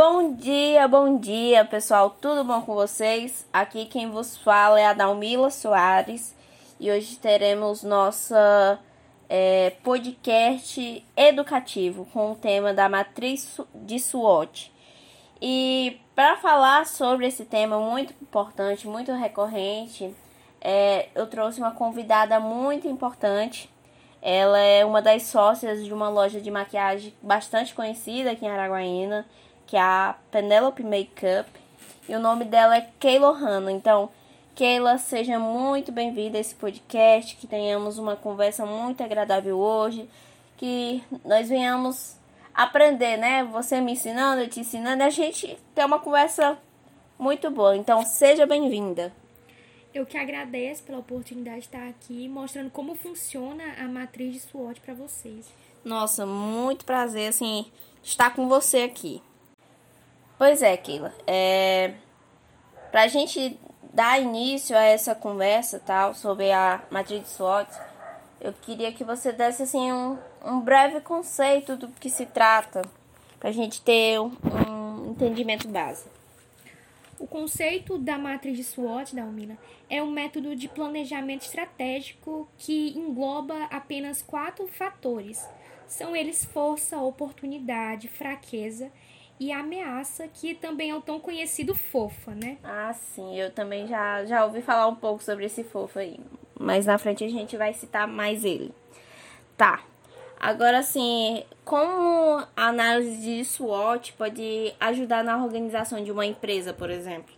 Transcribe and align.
Bom 0.00 0.32
dia, 0.32 0.86
bom 0.86 1.18
dia, 1.18 1.64
pessoal. 1.64 2.08
Tudo 2.08 2.44
bom 2.44 2.62
com 2.62 2.72
vocês? 2.72 3.44
Aqui 3.52 3.84
quem 3.84 4.08
vos 4.08 4.36
fala 4.36 4.78
é 4.78 4.86
a 4.86 4.92
Dalmila 4.92 5.50
Soares 5.50 6.36
e 6.78 6.88
hoje 6.88 7.16
teremos 7.16 7.82
nossa 7.82 8.78
é, 9.28 9.70
podcast 9.82 11.04
educativo 11.16 12.06
com 12.12 12.30
o 12.30 12.36
tema 12.36 12.72
da 12.72 12.88
matriz 12.88 13.60
de 13.74 13.98
SWOT. 13.98 14.72
E 15.42 16.00
para 16.14 16.36
falar 16.36 16.86
sobre 16.86 17.26
esse 17.26 17.44
tema 17.44 17.80
muito 17.80 18.14
importante, 18.22 18.86
muito 18.86 19.10
recorrente, 19.10 20.14
é, 20.60 21.08
eu 21.12 21.26
trouxe 21.26 21.58
uma 21.58 21.72
convidada 21.72 22.38
muito 22.38 22.86
importante. 22.86 23.68
Ela 24.22 24.60
é 24.60 24.84
uma 24.84 25.02
das 25.02 25.24
sócias 25.24 25.84
de 25.84 25.92
uma 25.92 26.08
loja 26.08 26.40
de 26.40 26.52
maquiagem 26.52 27.12
bastante 27.20 27.74
conhecida 27.74 28.30
aqui 28.30 28.46
em 28.46 28.48
Araguaína 28.48 29.26
que 29.68 29.76
é 29.76 29.80
a 29.80 30.16
Penelope 30.30 30.82
Makeup. 30.82 31.48
E 32.08 32.16
o 32.16 32.18
nome 32.18 32.46
dela 32.46 32.78
é 32.78 32.88
Keila 32.98 33.32
Hanna. 33.32 33.70
Então, 33.70 34.08
Keila, 34.54 34.96
seja 34.96 35.38
muito 35.38 35.92
bem-vinda 35.92 36.38
a 36.38 36.40
esse 36.40 36.54
podcast. 36.54 37.36
Que 37.36 37.46
tenhamos 37.46 37.98
uma 37.98 38.16
conversa 38.16 38.64
muito 38.64 39.04
agradável 39.04 39.58
hoje. 39.58 40.08
Que 40.56 41.04
nós 41.22 41.50
venhamos 41.50 42.16
aprender, 42.54 43.18
né? 43.18 43.44
Você 43.44 43.78
me 43.78 43.92
ensinando, 43.92 44.40
eu 44.40 44.48
te 44.48 44.60
ensinando. 44.60 45.02
E 45.02 45.06
a 45.06 45.10
gente 45.10 45.58
ter 45.74 45.84
uma 45.84 45.98
conversa 45.98 46.56
muito 47.18 47.50
boa. 47.50 47.76
Então, 47.76 48.02
seja 48.06 48.46
bem-vinda. 48.46 49.12
Eu 49.92 50.06
que 50.06 50.16
agradeço 50.16 50.82
pela 50.82 50.98
oportunidade 50.98 51.60
de 51.60 51.66
estar 51.66 51.86
aqui 51.86 52.26
mostrando 52.26 52.70
como 52.70 52.94
funciona 52.94 53.64
a 53.78 53.86
matriz 53.86 54.32
de 54.32 54.40
SWOT 54.40 54.80
para 54.80 54.94
vocês. 54.94 55.46
Nossa, 55.84 56.24
muito 56.24 56.86
prazer, 56.86 57.28
assim, 57.28 57.70
estar 58.02 58.34
com 58.34 58.48
você 58.48 58.78
aqui. 58.78 59.22
Pois 60.38 60.62
é, 60.62 60.76
Keila. 60.76 61.12
É... 61.26 61.94
Para 62.92 63.02
a 63.02 63.08
gente 63.08 63.58
dar 63.92 64.20
início 64.20 64.76
a 64.76 64.82
essa 64.82 65.14
conversa 65.14 65.80
tal 65.84 66.14
sobre 66.14 66.52
a 66.52 66.80
matriz 66.90 67.22
de 67.22 67.28
SWOT, 67.28 67.68
eu 68.40 68.52
queria 68.52 68.92
que 68.92 69.02
você 69.02 69.32
desse 69.32 69.64
assim 69.64 69.92
um, 69.92 70.16
um 70.44 70.60
breve 70.60 71.00
conceito 71.00 71.76
do 71.76 71.88
que 71.88 72.08
se 72.08 72.24
trata, 72.24 72.82
para 73.40 73.50
a 73.50 73.52
gente 73.52 73.82
ter 73.82 74.20
um, 74.20 74.32
um 74.68 75.10
entendimento 75.10 75.66
básico. 75.68 76.08
O 77.18 77.26
conceito 77.26 77.98
da 77.98 78.16
matriz 78.16 78.56
de 78.56 78.62
SWOT, 78.62 79.16
da 79.16 79.22
Almina, 79.22 79.58
é 79.90 80.00
um 80.00 80.10
método 80.10 80.54
de 80.54 80.68
planejamento 80.68 81.42
estratégico 81.42 82.48
que 82.56 82.96
engloba 82.96 83.64
apenas 83.64 84.22
quatro 84.22 84.68
fatores. 84.68 85.44
São 85.88 86.14
eles 86.14 86.44
força, 86.44 86.98
oportunidade, 86.98 88.06
fraqueza 88.06 88.90
e 89.40 89.52
ameaça, 89.52 90.26
que 90.26 90.54
também 90.54 90.90
é 90.90 90.94
o 90.94 91.00
tão 91.00 91.20
conhecido 91.20 91.74
fofa, 91.74 92.34
né? 92.34 92.58
Ah, 92.64 92.92
sim, 92.92 93.38
eu 93.38 93.50
também 93.50 93.86
já, 93.86 94.24
já 94.24 94.44
ouvi 94.44 94.60
falar 94.60 94.88
um 94.88 94.96
pouco 94.96 95.22
sobre 95.22 95.44
esse 95.44 95.62
fofa 95.62 96.00
aí. 96.00 96.18
Mas 96.58 96.86
na 96.86 96.98
frente 96.98 97.22
a 97.22 97.28
gente 97.28 97.56
vai 97.56 97.72
citar 97.72 98.08
mais 98.08 98.44
ele. 98.44 98.72
Tá. 99.56 99.84
Agora 100.40 100.82
sim, 100.82 101.44
como 101.64 102.44
a 102.56 102.66
análise 102.68 103.20
de 103.20 103.44
SWOT 103.44 104.12
pode 104.14 104.74
ajudar 104.78 105.22
na 105.24 105.42
organização 105.42 106.02
de 106.02 106.12
uma 106.12 106.26
empresa, 106.26 106.72
por 106.72 106.90
exemplo? 106.90 107.34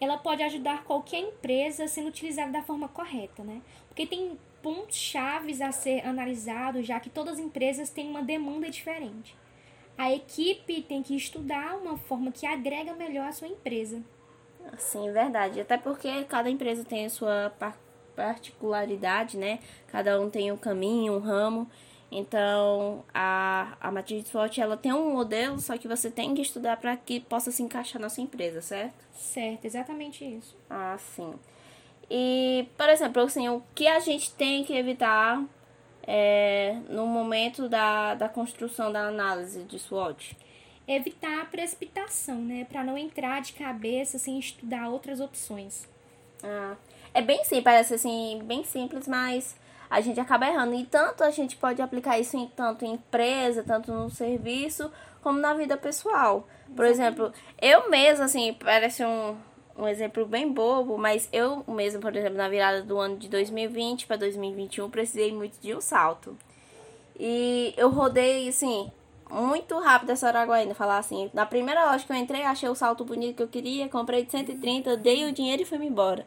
Ela 0.00 0.16
pode 0.16 0.42
ajudar 0.42 0.84
qualquer 0.84 1.18
empresa 1.18 1.86
sendo 1.86 2.08
utilizada 2.08 2.50
da 2.50 2.62
forma 2.62 2.88
correta, 2.88 3.44
né? 3.44 3.60
Porque 3.88 4.06
tem 4.06 4.38
pontos 4.62 4.96
chaves 4.96 5.60
a 5.60 5.72
ser 5.72 6.06
analisados, 6.06 6.86
já 6.86 6.98
que 6.98 7.10
todas 7.10 7.34
as 7.34 7.40
empresas 7.40 7.90
têm 7.90 8.08
uma 8.08 8.22
demanda 8.22 8.68
diferente 8.70 9.36
a 9.96 10.12
equipe 10.12 10.82
tem 10.82 11.02
que 11.02 11.16
estudar 11.16 11.76
uma 11.76 11.96
forma 11.96 12.32
que 12.32 12.46
agrega 12.46 12.94
melhor 12.94 13.28
a 13.28 13.32
sua 13.32 13.48
empresa. 13.48 14.02
Sim, 14.78 15.12
verdade. 15.12 15.60
Até 15.60 15.76
porque 15.76 16.24
cada 16.24 16.48
empresa 16.50 16.84
tem 16.84 17.06
a 17.06 17.10
sua 17.10 17.52
particularidade, 18.16 19.36
né? 19.36 19.58
Cada 19.88 20.20
um 20.20 20.30
tem 20.30 20.52
um 20.52 20.56
caminho, 20.56 21.14
um 21.14 21.18
ramo. 21.18 21.70
Então, 22.12 23.04
a, 23.14 23.76
a 23.80 23.92
matriz 23.92 24.24
de 24.24 24.30
SWOT, 24.30 24.60
ela 24.60 24.76
tem 24.76 24.92
um 24.92 25.12
modelo, 25.12 25.60
só 25.60 25.78
que 25.78 25.86
você 25.86 26.10
tem 26.10 26.34
que 26.34 26.42
estudar 26.42 26.76
para 26.76 26.96
que 26.96 27.20
possa 27.20 27.52
se 27.52 27.62
encaixar 27.62 28.02
na 28.02 28.08
sua 28.08 28.24
empresa, 28.24 28.60
certo? 28.60 29.04
Certo, 29.14 29.64
exatamente 29.64 30.24
isso. 30.24 30.56
Ah, 30.68 30.96
sim. 30.98 31.34
E, 32.10 32.66
por 32.76 32.88
exemplo, 32.88 33.22
assim, 33.22 33.48
o 33.48 33.62
que 33.74 33.86
a 33.86 34.00
gente 34.00 34.34
tem 34.34 34.64
que 34.64 34.74
evitar 34.74 35.44
é, 36.12 36.76
no 36.88 37.06
momento 37.06 37.68
da, 37.68 38.16
da 38.16 38.28
construção 38.28 38.90
da 38.90 39.06
análise 39.06 39.62
de 39.62 39.78
SWOT? 39.78 40.36
Evitar 40.88 41.42
a 41.42 41.44
precipitação, 41.44 42.34
né? 42.34 42.66
Para 42.68 42.82
não 42.82 42.98
entrar 42.98 43.40
de 43.40 43.52
cabeça 43.52 44.18
sem 44.18 44.36
estudar 44.36 44.88
outras 44.88 45.20
opções. 45.20 45.88
Ah, 46.42 46.74
é 47.14 47.22
bem 47.22 47.44
simples, 47.44 47.62
parece 47.62 47.94
assim, 47.94 48.42
bem 48.42 48.64
simples, 48.64 49.06
mas 49.06 49.56
a 49.88 50.00
gente 50.00 50.18
acaba 50.18 50.48
errando. 50.48 50.74
E 50.74 50.84
tanto 50.84 51.22
a 51.22 51.30
gente 51.30 51.56
pode 51.56 51.80
aplicar 51.80 52.18
isso 52.18 52.36
em 52.36 52.48
tanto 52.48 52.84
em 52.84 52.94
empresa, 52.94 53.62
tanto 53.62 53.92
no 53.92 54.10
serviço, 54.10 54.90
como 55.22 55.38
na 55.38 55.54
vida 55.54 55.76
pessoal. 55.76 56.44
Por 56.74 56.86
Exatamente. 56.86 57.20
exemplo, 57.20 57.32
eu 57.62 57.88
mesmo, 57.88 58.24
assim, 58.24 58.52
parece 58.54 59.04
um, 59.04 59.36
um 59.80 59.88
exemplo 59.88 60.26
bem 60.26 60.52
bobo, 60.52 60.98
mas 60.98 61.28
eu 61.32 61.64
mesmo, 61.66 62.00
por 62.00 62.14
exemplo, 62.14 62.36
na 62.36 62.48
virada 62.48 62.82
do 62.82 62.98
ano 62.98 63.16
de 63.16 63.28
2020 63.28 64.06
para 64.06 64.16
2021, 64.16 64.90
precisei 64.90 65.32
muito 65.32 65.58
de 65.60 65.74
um 65.74 65.80
salto. 65.80 66.36
E 67.18 67.72
eu 67.76 67.88
rodei, 67.88 68.48
assim, 68.48 68.90
muito 69.30 69.78
rápido 69.78 70.10
essa 70.10 70.28
Araguaína, 70.28 70.74
falar 70.74 70.98
assim, 70.98 71.30
na 71.32 71.46
primeira 71.46 71.90
loja 71.90 72.04
que 72.04 72.12
eu 72.12 72.16
entrei, 72.16 72.42
achei 72.42 72.68
o 72.68 72.74
salto 72.74 73.04
bonito 73.04 73.36
que 73.36 73.42
eu 73.42 73.48
queria, 73.48 73.88
comprei 73.88 74.24
de 74.24 74.30
130, 74.30 74.96
dei 74.96 75.28
o 75.28 75.32
dinheiro 75.32 75.62
e 75.62 75.64
fui-me 75.64 75.86
embora. 75.86 76.26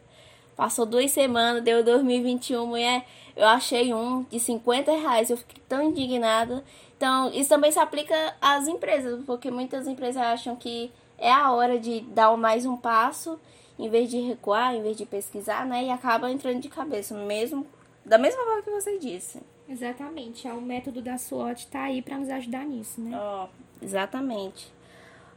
Passou 0.56 0.86
duas 0.86 1.10
semanas, 1.10 1.62
deu 1.62 1.82
2021, 1.84 2.66
mulher, 2.66 3.04
eu 3.36 3.46
achei 3.46 3.92
um 3.92 4.22
de 4.24 4.38
50 4.38 4.92
reais, 4.92 5.30
eu 5.30 5.36
fiquei 5.36 5.62
tão 5.68 5.82
indignada. 5.82 6.64
Então, 6.96 7.30
isso 7.32 7.48
também 7.48 7.70
se 7.70 7.78
aplica 7.78 8.14
às 8.40 8.68
empresas, 8.68 9.20
porque 9.26 9.50
muitas 9.50 9.86
empresas 9.86 10.22
acham 10.22 10.54
que 10.56 10.92
é 11.24 11.32
a 11.32 11.50
hora 11.52 11.78
de 11.78 12.02
dar 12.02 12.36
mais 12.36 12.66
um 12.66 12.76
passo, 12.76 13.40
em 13.78 13.88
vez 13.88 14.10
de 14.10 14.20
recuar, 14.20 14.74
em 14.74 14.82
vez 14.82 14.94
de 14.94 15.06
pesquisar, 15.06 15.64
né? 15.64 15.84
E 15.84 15.90
acaba 15.90 16.30
entrando 16.30 16.60
de 16.60 16.68
cabeça, 16.68 17.14
mesmo 17.14 17.66
da 18.04 18.18
mesma 18.18 18.44
forma 18.44 18.62
que 18.62 18.70
você 18.70 18.98
disse. 18.98 19.40
Exatamente. 19.66 20.46
É 20.46 20.52
o 20.52 20.60
método 20.60 21.00
da 21.00 21.16
SWOT 21.16 21.60
está 21.60 21.84
aí 21.84 22.02
para 22.02 22.18
nos 22.18 22.28
ajudar 22.28 22.66
nisso, 22.66 23.00
né? 23.00 23.18
Oh, 23.18 23.48
exatamente. 23.82 24.66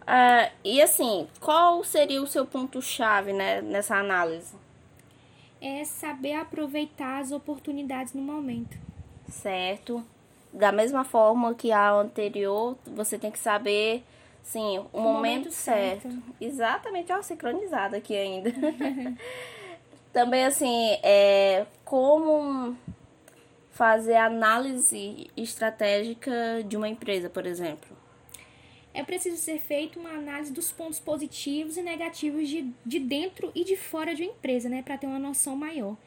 Uh, 0.02 0.52
e 0.62 0.82
assim, 0.82 1.26
qual 1.40 1.82
seria 1.86 2.22
o 2.22 2.28
seu 2.28 2.46
ponto-chave 2.46 3.32
né, 3.32 3.62
nessa 3.62 3.96
análise? 3.96 4.56
É 5.62 5.86
saber 5.86 6.34
aproveitar 6.34 7.22
as 7.22 7.32
oportunidades 7.32 8.14
no 8.14 8.22
momento. 8.22 8.78
Certo. 9.30 10.04
Da 10.52 10.74
mesma 10.74 11.06
forma 11.06 11.56
que 11.56 11.72
a 11.72 11.94
anterior, 11.94 12.78
você 12.86 13.18
tem 13.18 13.32
que 13.32 13.40
saber 13.40 14.04
Sim, 14.48 14.80
o, 14.80 14.88
o 14.94 15.02
momento, 15.02 15.14
momento 15.14 15.52
certo. 15.52 16.04
certo. 16.04 16.24
Exatamente, 16.40 17.12
ó, 17.12 17.22
sincronizado 17.22 17.98
aqui 17.98 18.16
ainda. 18.16 18.50
Também, 20.14 20.46
assim, 20.46 20.98
é 21.04 21.66
como 21.84 22.78
fazer 23.72 24.16
análise 24.16 25.28
estratégica 25.36 26.64
de 26.66 26.78
uma 26.78 26.88
empresa, 26.88 27.30
por 27.30 27.46
exemplo. 27.46 27.96
É 28.94 29.04
preciso 29.04 29.36
ser 29.36 29.60
feita 29.60 30.00
uma 30.00 30.12
análise 30.12 30.54
dos 30.54 30.72
pontos 30.72 30.98
positivos 30.98 31.76
e 31.76 31.82
negativos 31.82 32.48
de, 32.48 32.74
de 32.86 33.00
dentro 33.00 33.52
e 33.54 33.66
de 33.66 33.76
fora 33.76 34.16
de 34.16 34.24
uma 34.24 34.32
empresa, 34.32 34.70
né, 34.70 34.82
para 34.82 34.98
ter 34.98 35.08
uma 35.08 35.20
noção 35.20 35.58
maior 35.58 35.98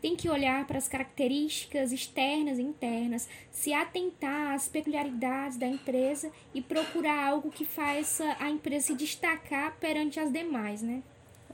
tem 0.00 0.14
que 0.14 0.28
olhar 0.28 0.66
para 0.66 0.78
as 0.78 0.88
características 0.88 1.92
externas 1.92 2.58
e 2.58 2.62
internas, 2.62 3.28
se 3.50 3.72
atentar 3.72 4.54
às 4.54 4.68
peculiaridades 4.68 5.56
da 5.56 5.66
empresa 5.66 6.30
e 6.54 6.60
procurar 6.62 7.28
algo 7.28 7.50
que 7.50 7.64
faça 7.64 8.36
a 8.38 8.48
empresa 8.48 8.88
se 8.88 8.94
destacar 8.94 9.76
perante 9.78 10.20
as 10.20 10.32
demais, 10.32 10.82
né? 10.82 11.02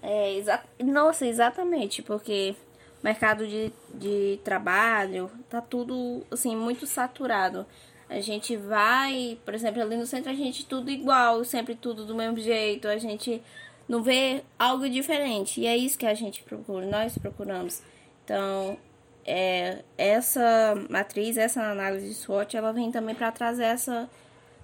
É, 0.02 0.35
exa 0.37 0.62
nossa, 0.82 1.26
exatamente, 1.26 2.02
porque 2.02 2.55
mercado 3.02 3.46
de, 3.46 3.73
de 3.94 4.38
trabalho 4.44 5.31
tá 5.49 5.61
tudo, 5.61 6.26
assim, 6.31 6.55
muito 6.55 6.87
saturado. 6.87 7.67
A 8.08 8.20
gente 8.20 8.56
vai, 8.56 9.38
por 9.44 9.55
exemplo, 9.55 9.81
ali 9.81 9.96
no 9.96 10.06
centro 10.06 10.31
a 10.31 10.35
gente 10.35 10.67
tudo 10.67 10.91
igual, 10.91 11.43
sempre 11.44 11.75
tudo 11.75 12.05
do 12.05 12.14
mesmo 12.14 12.38
jeito, 12.38 12.87
a 12.87 12.99
gente 12.99 13.43
não 13.88 14.02
vê 14.02 14.43
algo 14.58 14.88
diferente. 14.88 15.61
E 15.61 15.67
é 15.67 15.76
isso 15.76 15.99
que 15.99 16.06
a 16.06 16.14
gente 16.14 16.43
procura, 16.43 16.87
nós 16.87 17.17
procuramos. 17.17 17.82
Então, 18.25 18.79
é, 19.25 19.82
essa 19.97 20.75
matriz, 20.88 21.37
essa 21.37 21.62
análise 21.62 22.09
de 22.09 22.15
SWOT, 22.15 22.56
ela 22.56 22.73
vem 22.73 22.91
também 22.91 23.15
para 23.15 23.31
trazer 23.31 23.65
essa, 23.65 24.09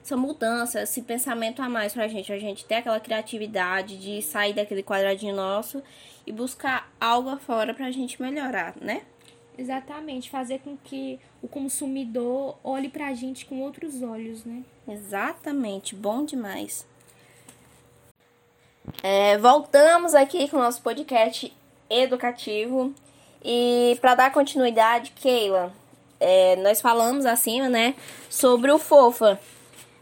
essa 0.02 0.16
mudança, 0.16 0.82
esse 0.82 1.02
pensamento 1.02 1.62
a 1.62 1.68
mais 1.68 1.92
para 1.92 2.04
a 2.04 2.08
gente. 2.08 2.32
A 2.32 2.38
gente 2.38 2.64
ter 2.64 2.76
aquela 2.76 3.00
criatividade 3.00 3.96
de 3.98 4.22
sair 4.22 4.52
daquele 4.52 4.82
quadradinho 4.82 5.34
nosso 5.34 5.82
e 6.26 6.32
buscar 6.32 6.90
algo 7.00 7.36
fora 7.38 7.74
para 7.74 7.86
a 7.86 7.90
gente 7.90 8.20
melhorar, 8.20 8.74
né? 8.80 9.02
Exatamente, 9.58 10.30
fazer 10.30 10.60
com 10.60 10.76
que 10.76 11.20
o 11.42 11.48
consumidor 11.48 12.58
olhe 12.64 12.88
para 12.88 13.08
a 13.08 13.14
gente 13.14 13.44
com 13.44 13.60
outros 13.60 14.02
olhos, 14.02 14.44
né? 14.44 14.62
Exatamente, 14.88 15.94
bom 15.94 16.24
demais. 16.24 16.86
É, 19.02 19.36
voltamos 19.38 20.14
aqui 20.14 20.48
com 20.48 20.56
o 20.56 20.60
nosso 20.60 20.80
podcast 20.82 21.52
educativo. 21.90 22.94
E 23.42 23.96
para 24.00 24.14
dar 24.14 24.32
continuidade, 24.32 25.12
Keila, 25.12 25.72
é, 26.18 26.56
nós 26.56 26.80
falamos 26.80 27.24
acima, 27.24 27.68
né, 27.68 27.94
sobre 28.28 28.70
o 28.70 28.78
FOFA. 28.78 29.40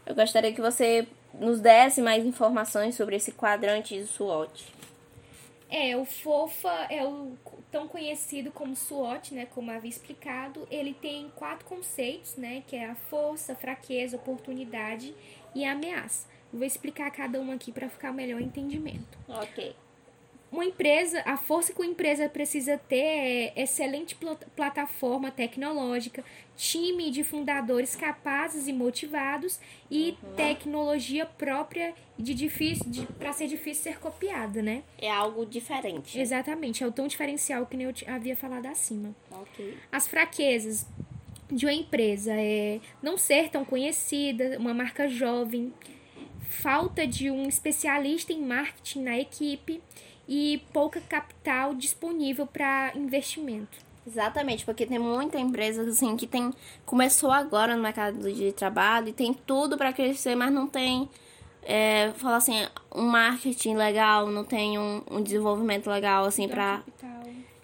Eu 0.05 0.13
gostaria 0.13 0.51
que 0.51 0.61
você 0.61 1.07
nos 1.33 1.59
desse 1.59 2.01
mais 2.01 2.25
informações 2.25 2.95
sobre 2.95 3.15
esse 3.15 3.31
quadrante 3.31 3.95
de 3.95 4.05
SWOT. 4.07 4.65
É, 5.69 5.95
o 5.95 6.03
FOFA 6.03 6.87
é 6.89 7.05
o 7.05 7.37
tão 7.71 7.87
conhecido 7.87 8.51
como 8.51 8.75
SWOT, 8.75 9.35
né, 9.35 9.47
como 9.53 9.71
havia 9.71 9.89
explicado. 9.89 10.67
Ele 10.69 10.93
tem 10.93 11.31
quatro 11.35 11.65
conceitos, 11.65 12.35
né, 12.35 12.63
que 12.67 12.75
é 12.75 12.87
a 12.89 12.95
força, 12.95 13.55
fraqueza, 13.55 14.17
oportunidade 14.17 15.13
e 15.55 15.63
ameaça. 15.63 16.27
vou 16.51 16.65
explicar 16.65 17.09
cada 17.11 17.39
um 17.39 17.51
aqui 17.51 17.71
para 17.71 17.87
ficar 17.87 18.11
melhor 18.11 18.41
entendimento. 18.41 19.17
Ok 19.27 19.75
uma 20.51 20.65
empresa, 20.65 21.21
a 21.25 21.37
força 21.37 21.71
que 21.71 21.79
uma 21.79 21.89
empresa 21.89 22.27
precisa 22.27 22.77
ter 22.77 22.95
é 22.95 23.53
excelente 23.63 24.17
plataforma 24.55 25.29
tecnológica, 25.29 26.23
time 26.57 27.11
de 27.11 27.23
fundadores 27.23 27.95
capazes 27.95 28.67
e 28.67 28.73
motivados 28.73 29.59
e 29.91 30.17
uhum. 30.21 30.33
tecnologia 30.33 31.25
própria 31.25 31.93
de 32.17 32.33
difícil 32.33 32.85
para 33.17 33.31
ser 33.31 33.47
difícil 33.47 33.83
ser 33.83 33.99
copiada, 33.99 34.61
né? 34.61 34.83
É 34.97 35.09
algo 35.09 35.45
diferente. 35.45 36.19
Exatamente, 36.19 36.83
é 36.83 36.87
o 36.87 36.91
tão 36.91 37.07
diferencial 37.07 37.65
que 37.65 37.81
eu 37.81 37.93
havia 38.07 38.35
falado 38.35 38.65
acima. 38.65 39.15
Okay. 39.31 39.77
As 39.91 40.07
fraquezas 40.07 40.87
de 41.51 41.65
uma 41.65 41.73
empresa 41.73 42.33
é 42.33 42.79
não 43.01 43.17
ser 43.17 43.49
tão 43.49 43.63
conhecida, 43.63 44.57
uma 44.59 44.73
marca 44.73 45.07
jovem, 45.07 45.71
falta 46.41 47.05
de 47.05 47.29
um 47.29 47.47
especialista 47.47 48.33
em 48.33 48.41
marketing 48.41 49.03
na 49.03 49.17
equipe 49.17 49.81
e 50.31 50.63
pouca 50.71 51.01
capital 51.01 51.73
disponível 51.73 52.45
para 52.45 52.91
investimento. 52.95 53.79
Exatamente, 54.05 54.63
porque 54.63 54.85
tem 54.85 54.99
muita 54.99 55.39
empresa 55.39 55.81
assim 55.89 56.15
que 56.15 56.27
tem 56.27 56.53
começou 56.85 57.31
agora 57.31 57.75
no 57.75 57.81
mercado 57.81 58.31
de 58.31 58.51
trabalho 58.51 59.09
e 59.09 59.13
tem 59.13 59.33
tudo 59.33 59.75
para 59.75 59.91
crescer, 59.91 60.35
mas 60.35 60.51
não 60.51 60.67
tem 60.67 61.09
é, 61.63 62.11
falar 62.15 62.37
assim, 62.37 62.65
um 62.93 63.03
marketing 63.03 63.75
legal, 63.75 64.27
não 64.27 64.43
tem 64.43 64.77
um, 64.77 65.01
um 65.09 65.21
desenvolvimento 65.21 65.89
legal 65.89 66.25
assim 66.25 66.47
para 66.47 66.83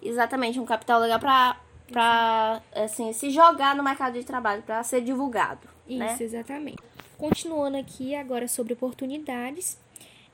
Exatamente, 0.02 0.60
um 0.60 0.66
capital 0.66 1.00
legal 1.00 1.20
para 1.20 1.58
para 1.92 2.64
assim 2.74 3.14
se 3.14 3.30
jogar 3.30 3.76
no 3.76 3.84
mercado 3.84 4.14
de 4.14 4.24
trabalho, 4.24 4.64
para 4.64 4.82
ser 4.82 5.02
divulgado, 5.02 5.68
Isso, 5.88 6.00
né? 6.00 6.18
exatamente. 6.20 6.82
Continuando 7.16 7.78
aqui 7.78 8.16
agora 8.16 8.48
sobre 8.48 8.74
oportunidades, 8.74 9.78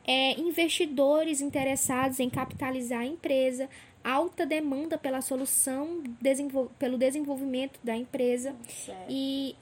é, 0.06 0.40
investidores 0.40 1.42
interessados 1.42 2.20
em 2.20 2.30
capitalizar 2.30 3.02
a 3.02 3.06
empresa, 3.06 3.70
alta 4.04 4.46
demanda 4.46 4.98
pela 4.98 5.22
solução, 5.22 6.02
desenvol 6.20 6.72
pelo 6.80 6.98
desenvolvimento 6.98 7.80
da 7.84 7.96
empresa 7.96 8.56
certo. 8.68 9.06
e 9.10 9.56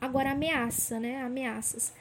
agora 0.00 0.32
ameaça, 0.32 0.98
né? 0.98 1.22
Ameaças. 1.22 1.94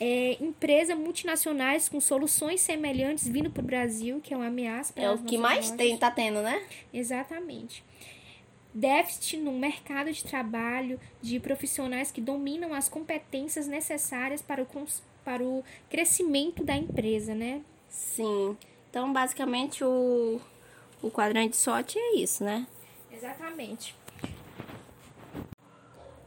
É, 0.00 0.36
empresas 0.42 0.98
multinacionais 0.98 1.88
com 1.88 2.00
soluções 2.00 2.60
semelhantes 2.60 3.28
vindo 3.28 3.48
para 3.48 3.62
o 3.62 3.64
Brasil, 3.64 4.20
que 4.20 4.34
é 4.34 4.36
uma 4.36 4.48
ameaça. 4.48 4.92
É 4.96 5.10
o 5.10 5.18
que 5.18 5.38
mais 5.38 5.70
lojas. 5.70 5.76
tem, 5.76 5.96
tá 5.96 6.10
tendo, 6.10 6.42
né? 6.42 6.62
Exatamente. 6.92 7.84
Déficit 8.74 9.36
no 9.36 9.52
mercado 9.52 10.12
de 10.12 10.24
trabalho 10.24 10.98
de 11.22 11.38
profissionais 11.38 12.10
que 12.10 12.20
dominam 12.20 12.74
as 12.74 12.88
competências 12.88 13.68
necessárias 13.68 14.42
para 14.42 14.60
o 14.60 14.66
para 15.24 15.42
o 15.42 15.64
crescimento 15.88 16.62
da 16.62 16.76
empresa, 16.76 17.34
né? 17.34 17.62
Sim. 17.88 18.56
Então, 18.90 19.12
basicamente, 19.12 19.82
o, 19.82 20.40
o 21.02 21.10
quadrante 21.10 21.56
SWOT 21.56 21.98
é 21.98 22.16
isso, 22.16 22.44
né? 22.44 22.66
Exatamente. 23.10 23.94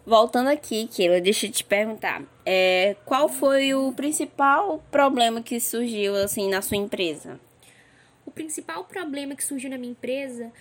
Voltando 0.06 0.48
aqui, 0.48 0.88
Keila, 0.88 1.20
deixa 1.20 1.48
eu 1.48 1.52
te 1.52 1.66
perguntar. 1.66 2.24
É, 2.46 2.96
qual 3.06 3.28
foi 3.28 3.74
o 3.74 3.92
principal 3.92 4.82
problema 4.90 5.42
que 5.42 5.60
surgiu, 5.60 6.16
assim, 6.16 6.50
na 6.50 6.62
sua 6.62 6.78
empresa? 6.78 7.38
O 8.26 8.32
principal 8.32 8.86
problema 8.86 9.36
que 9.36 9.44
surgiu 9.44 9.70
na 9.70 9.78
minha 9.78 9.92
empresa 9.92 10.52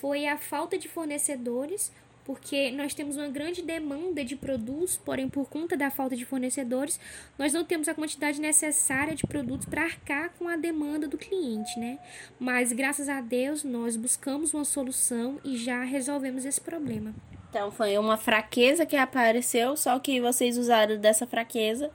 foi 0.00 0.26
a 0.26 0.36
falta 0.36 0.76
de 0.76 0.88
fornecedores 0.88 1.92
porque 2.26 2.72
nós 2.72 2.92
temos 2.92 3.16
uma 3.16 3.28
grande 3.28 3.62
demanda 3.62 4.24
de 4.24 4.34
produtos, 4.34 4.96
porém, 4.96 5.28
por 5.28 5.48
conta 5.48 5.76
da 5.76 5.92
falta 5.92 6.16
de 6.16 6.24
fornecedores, 6.24 6.98
nós 7.38 7.52
não 7.52 7.64
temos 7.64 7.86
a 7.86 7.94
quantidade 7.94 8.40
necessária 8.40 9.14
de 9.14 9.24
produtos 9.24 9.64
para 9.64 9.84
arcar 9.84 10.30
com 10.36 10.48
a 10.48 10.56
demanda 10.56 11.06
do 11.06 11.16
cliente, 11.16 11.78
né? 11.78 12.00
Mas, 12.36 12.72
graças 12.72 13.08
a 13.08 13.20
Deus, 13.20 13.62
nós 13.62 13.96
buscamos 13.96 14.52
uma 14.52 14.64
solução 14.64 15.38
e 15.44 15.56
já 15.56 15.84
resolvemos 15.84 16.44
esse 16.44 16.60
problema. 16.60 17.14
Então, 17.48 17.70
foi 17.70 17.96
uma 17.96 18.16
fraqueza 18.16 18.84
que 18.84 18.96
apareceu, 18.96 19.76
só 19.76 19.96
que 20.00 20.20
vocês 20.20 20.58
usaram 20.58 20.98
dessa 20.98 21.28
fraqueza 21.28 21.92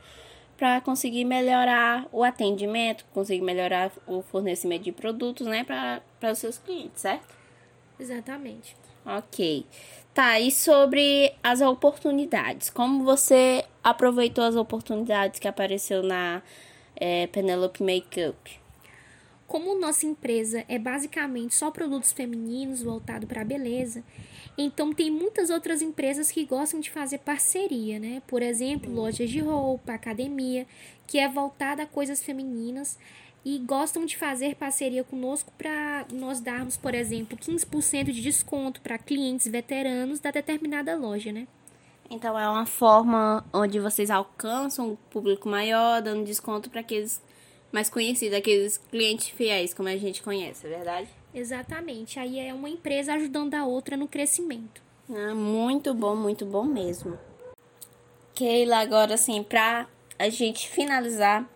para 0.56 0.80
conseguir 0.80 1.26
melhorar 1.26 2.08
o 2.10 2.24
atendimento, 2.24 3.04
conseguir 3.14 3.42
melhorar 3.42 3.92
o 4.08 4.22
fornecimento 4.22 4.84
de 4.84 4.94
produtos, 4.94 5.46
né, 5.46 5.66
para 5.66 6.32
os 6.32 6.38
seus 6.38 6.58
clientes, 6.58 7.02
certo? 7.02 7.36
Exatamente. 8.00 8.80
Ok. 9.06 9.66
Tá, 10.14 10.42
e 10.42 10.52
sobre 10.52 11.34
as 11.42 11.62
oportunidades? 11.62 12.70
Como 12.70 13.06
você 13.06 13.64
aproveitou 13.82 14.44
as 14.44 14.58
oportunidades 14.58 15.40
que 15.40 15.48
apareceu 15.48 16.04
na 16.04 16.42
é, 16.98 17.28
Penelope 17.28 17.82
Makeup? 17.82 18.60
Como 19.48 19.80
nossa 19.80 20.06
empresa 20.06 20.66
é 20.68 20.78
basicamente 20.78 21.56
só 21.56 21.72
produtos 21.72 22.12
femininos 22.12 22.84
voltado 22.84 23.26
para 23.26 23.42
a 23.42 23.46
beleza, 23.46 24.04
então 24.58 24.94
tem 24.94 25.10
muitas 25.10 25.50
outras 25.50 25.82
empresas 25.82 26.30
que 26.30 26.44
gostam 26.44 26.82
de 26.82 26.90
fazer 26.90 27.20
parceria, 27.20 27.98
né? 27.98 28.22
Por 28.28 28.42
exemplo, 28.42 28.94
lojas 28.94 29.30
de 29.30 29.40
roupa, 29.40 29.94
academia, 29.94 30.68
que 31.08 31.20
é 31.20 31.28
voltada 31.30 31.84
a 31.84 31.88
coisas 31.88 32.22
femininas 32.22 32.98
e 33.44 33.58
gostam 33.60 34.06
de 34.06 34.18
fazer 34.18 34.56
parceria 34.56 35.04
conosco 35.04 35.52
para 35.58 36.06
nós 36.12 36.40
darmos, 36.40 36.78
por 36.78 36.94
exemplo, 36.94 37.38
15% 37.38 38.12
de 38.12 38.22
desconto 38.22 38.82
para 38.82 38.98
clientes 38.98 39.48
veteranos 39.48 40.20
da 40.20 40.32
determinada 40.32 40.96
loja, 40.96 41.32
né? 41.32 41.48
Então 42.10 42.38
é 42.38 42.48
uma 42.50 42.66
forma 42.66 43.44
onde 43.54 43.80
vocês 43.80 44.12
alcançam 44.12 44.92
um 44.92 44.96
público 44.96 45.48
maior, 45.48 46.02
dando 46.02 46.26
desconto 46.26 46.70
para 46.70 46.82
aqueles 46.82 47.22
mais 47.72 47.90
conhecidos, 47.90 48.38
aqueles 48.38 48.78
clientes 48.78 49.30
fiéis, 49.30 49.74
como 49.74 49.88
a 49.88 49.96
gente 49.96 50.22
conhece, 50.22 50.68
é 50.68 50.70
verdade? 50.70 51.08
Exatamente. 51.34 52.20
Aí 52.20 52.38
é 52.38 52.54
uma 52.54 52.70
empresa 52.70 53.14
ajudando 53.14 53.54
a 53.54 53.66
outra 53.66 53.96
no 53.96 54.08
crescimento. 54.08 54.82
Ah, 55.10 55.34
muito 55.34 55.94
bom, 55.94 56.16
muito 56.16 56.46
bom 56.46 56.66
mesmo. 56.66 57.18
Keila, 58.36 58.80
agora 58.80 59.14
assim, 59.14 59.42
para 59.42 59.88
a 60.20 60.30
gente 60.30 60.70
finalizar, 60.70 61.50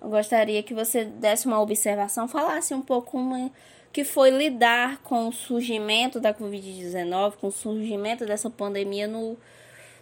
eu 0.00 0.08
gostaria 0.08 0.62
que 0.62 0.74
você 0.74 1.04
desse 1.04 1.46
uma 1.46 1.60
observação, 1.60 2.28
falasse 2.28 2.74
um 2.74 2.82
pouco 2.82 3.12
como 3.12 3.52
que 3.92 4.04
foi 4.04 4.30
lidar 4.30 4.98
com 4.98 5.28
o 5.28 5.32
surgimento 5.32 6.20
da 6.20 6.34
Covid-19, 6.34 7.36
com 7.36 7.46
o 7.46 7.52
surgimento 7.52 8.26
dessa 8.26 8.50
pandemia 8.50 9.06
no, 9.06 9.38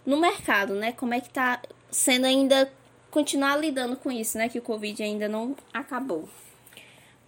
no 0.05 0.17
mercado, 0.17 0.75
né? 0.75 0.91
Como 0.91 1.13
é 1.13 1.21
que 1.21 1.29
tá 1.29 1.61
sendo 1.89 2.25
ainda 2.25 2.69
continuar 3.09 3.55
lidando 3.55 3.95
com 3.95 4.11
isso, 4.11 4.37
né? 4.37 4.49
Que 4.49 4.59
o 4.59 4.61
Covid 4.61 5.01
ainda 5.01 5.29
não 5.29 5.55
acabou. 5.73 6.27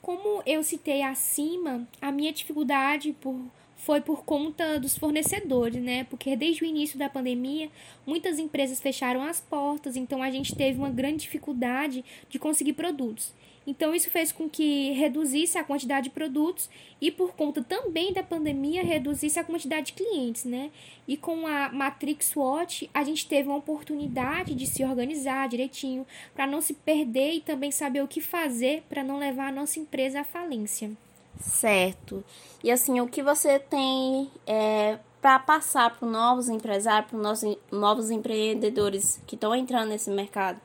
Como 0.01 0.43
eu 0.45 0.61
citei 0.61 1.01
acima, 1.03 1.87
a 2.01 2.11
minha 2.11 2.33
dificuldade 2.33 3.13
por 3.13 3.39
foi 3.87 4.01
por 4.01 4.25
conta 4.25 4.77
dos 4.77 4.97
fornecedores, 4.97 5.81
né? 5.81 6.03
Porque 6.03 6.35
desde 6.35 6.61
o 6.61 6.65
início 6.65 6.99
da 6.99 7.07
pandemia, 7.07 7.69
muitas 8.05 8.37
empresas 8.37 8.81
fecharam 8.81 9.23
as 9.23 9.39
portas, 9.39 9.95
então 9.95 10.21
a 10.21 10.29
gente 10.29 10.53
teve 10.53 10.77
uma 10.77 10.89
grande 10.89 11.21
dificuldade 11.21 12.03
de 12.29 12.37
conseguir 12.37 12.73
produtos. 12.73 13.33
Então 13.65 13.95
isso 13.95 14.09
fez 14.09 14.33
com 14.33 14.49
que 14.49 14.91
reduzisse 14.91 15.57
a 15.57 15.63
quantidade 15.63 16.09
de 16.09 16.09
produtos 16.09 16.69
e 16.99 17.09
por 17.09 17.31
conta 17.33 17.63
também 17.63 18.11
da 18.11 18.21
pandemia 18.21 18.83
reduzisse 18.83 19.39
a 19.39 19.43
quantidade 19.45 19.87
de 19.87 19.93
clientes, 19.93 20.43
né? 20.43 20.69
E 21.07 21.15
com 21.15 21.47
a 21.47 21.69
Matrix 21.69 22.35
Watch, 22.35 22.89
a 22.93 23.05
gente 23.05 23.25
teve 23.25 23.47
uma 23.47 23.57
oportunidade 23.57 24.53
de 24.53 24.67
se 24.67 24.83
organizar 24.83 25.47
direitinho 25.47 26.05
para 26.35 26.45
não 26.45 26.59
se 26.59 26.73
perder 26.73 27.35
e 27.35 27.39
também 27.39 27.71
saber 27.71 28.03
o 28.03 28.07
que 28.07 28.19
fazer 28.19 28.83
para 28.89 29.01
não 29.01 29.17
levar 29.17 29.47
a 29.47 29.51
nossa 29.53 29.79
empresa 29.79 30.19
à 30.19 30.23
falência. 30.25 30.91
Certo. 31.39 32.23
E 32.63 32.71
assim, 32.71 32.99
o 32.99 33.07
que 33.07 33.21
você 33.21 33.59
tem 33.59 34.29
é, 34.45 34.97
para 35.21 35.39
passar 35.39 35.97
para 35.97 36.07
novos 36.07 36.49
empresários, 36.49 37.09
para 37.09 37.19
novos, 37.19 37.57
novos 37.71 38.11
empreendedores 38.11 39.21
que 39.27 39.35
estão 39.35 39.55
entrando 39.55 39.89
nesse 39.89 40.09
mercado? 40.09 40.59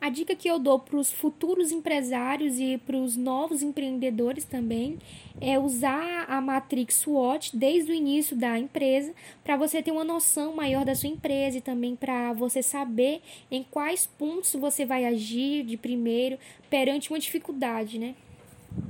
A 0.00 0.10
dica 0.10 0.36
que 0.36 0.48
eu 0.48 0.60
dou 0.60 0.78
para 0.78 0.96
os 0.96 1.10
futuros 1.10 1.72
empresários 1.72 2.60
e 2.60 2.78
para 2.78 2.96
os 2.96 3.16
novos 3.16 3.62
empreendedores 3.62 4.44
também 4.44 4.96
é 5.40 5.58
usar 5.58 6.24
a 6.28 6.40
Matrix 6.40 6.98
SWOT 6.98 7.56
desde 7.56 7.90
o 7.90 7.94
início 7.94 8.36
da 8.36 8.56
empresa 8.56 9.12
para 9.42 9.56
você 9.56 9.82
ter 9.82 9.90
uma 9.90 10.04
noção 10.04 10.54
maior 10.54 10.84
da 10.84 10.94
sua 10.94 11.08
empresa 11.08 11.58
e 11.58 11.60
também 11.60 11.96
para 11.96 12.32
você 12.32 12.62
saber 12.62 13.20
em 13.50 13.64
quais 13.64 14.06
pontos 14.06 14.54
você 14.54 14.86
vai 14.86 15.04
agir 15.04 15.64
de 15.64 15.76
primeiro 15.76 16.38
perante 16.70 17.10
uma 17.10 17.18
dificuldade, 17.18 17.98
né? 17.98 18.14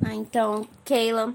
Ah, 0.05 0.15
então, 0.15 0.67
Keila, 0.85 1.35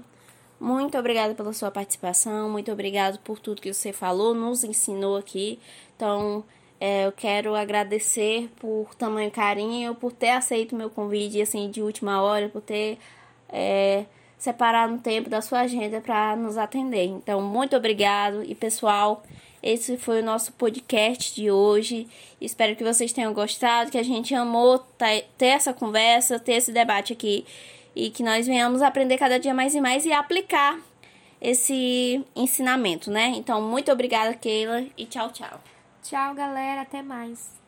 muito 0.60 0.96
obrigada 0.96 1.34
pela 1.34 1.52
sua 1.52 1.70
participação, 1.70 2.48
muito 2.48 2.72
obrigado 2.72 3.18
por 3.18 3.38
tudo 3.38 3.60
que 3.60 3.72
você 3.72 3.92
falou, 3.92 4.34
nos 4.34 4.64
ensinou 4.64 5.16
aqui. 5.16 5.58
Então, 5.96 6.44
é, 6.80 7.06
eu 7.06 7.12
quero 7.12 7.54
agradecer 7.54 8.50
por 8.58 8.94
tamanho 8.94 9.30
carinho, 9.30 9.94
por 9.94 10.12
ter 10.12 10.30
aceito 10.30 10.74
meu 10.74 10.90
convite 10.90 11.40
assim 11.40 11.70
de 11.70 11.82
última 11.82 12.22
hora, 12.22 12.48
por 12.48 12.60
ter 12.60 12.98
é, 13.48 14.04
separado 14.38 14.94
um 14.94 14.98
tempo 14.98 15.30
da 15.30 15.40
sua 15.40 15.60
agenda 15.60 16.00
para 16.00 16.36
nos 16.36 16.56
atender. 16.58 17.06
Então, 17.06 17.40
muito 17.40 17.76
obrigado 17.76 18.42
e 18.42 18.54
pessoal, 18.54 19.22
esse 19.62 19.96
foi 19.96 20.20
o 20.20 20.24
nosso 20.24 20.52
podcast 20.52 21.34
de 21.34 21.50
hoje. 21.50 22.06
Espero 22.40 22.76
que 22.76 22.84
vocês 22.84 23.12
tenham 23.12 23.32
gostado, 23.32 23.90
que 23.90 23.98
a 23.98 24.02
gente 24.02 24.34
amou 24.34 24.78
ter 25.38 25.46
essa 25.46 25.72
conversa, 25.72 26.38
ter 26.38 26.54
esse 26.54 26.70
debate 26.70 27.12
aqui 27.12 27.46
e 27.94 28.10
que 28.10 28.22
nós 28.22 28.46
venhamos 28.46 28.82
aprender 28.82 29.18
cada 29.18 29.38
dia 29.38 29.54
mais 29.54 29.74
e 29.74 29.80
mais 29.80 30.04
e 30.04 30.12
aplicar 30.12 30.78
esse 31.40 32.24
ensinamento, 32.34 33.10
né? 33.10 33.32
Então, 33.36 33.60
muito 33.60 33.92
obrigada, 33.92 34.34
Keila, 34.34 34.84
e 34.96 35.04
tchau, 35.06 35.30
tchau. 35.30 35.60
Tchau, 36.02 36.34
galera. 36.34 36.82
Até 36.82 37.02
mais. 37.02 37.63